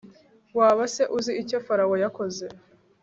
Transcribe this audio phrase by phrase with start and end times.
[0.57, 2.45] waba se uzi icyo farawo yakoze